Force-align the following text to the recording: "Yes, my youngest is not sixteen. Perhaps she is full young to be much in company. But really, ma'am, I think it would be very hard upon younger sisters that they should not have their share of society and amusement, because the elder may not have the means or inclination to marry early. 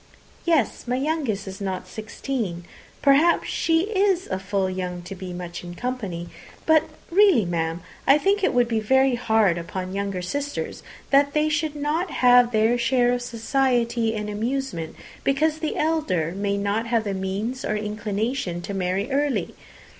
"Yes, 0.45 0.87
my 0.87 0.95
youngest 0.95 1.47
is 1.47 1.61
not 1.61 1.87
sixteen. 1.87 2.63
Perhaps 3.03 3.49
she 3.49 3.81
is 3.81 4.27
full 4.39 4.67
young 4.67 5.03
to 5.03 5.13
be 5.13 5.31
much 5.31 5.63
in 5.63 5.75
company. 5.75 6.27
But 6.65 6.85
really, 7.11 7.45
ma'am, 7.45 7.81
I 8.07 8.17
think 8.17 8.43
it 8.43 8.51
would 8.51 8.67
be 8.67 8.79
very 8.79 9.13
hard 9.13 9.59
upon 9.59 9.93
younger 9.93 10.23
sisters 10.23 10.81
that 11.11 11.33
they 11.33 11.49
should 11.49 11.75
not 11.75 12.09
have 12.09 12.51
their 12.51 12.79
share 12.79 13.13
of 13.13 13.21
society 13.21 14.15
and 14.15 14.27
amusement, 14.27 14.95
because 15.23 15.59
the 15.59 15.77
elder 15.77 16.31
may 16.35 16.57
not 16.57 16.87
have 16.87 17.03
the 17.03 17.13
means 17.13 17.63
or 17.63 17.75
inclination 17.75 18.61
to 18.63 18.73
marry 18.73 19.11
early. 19.11 19.53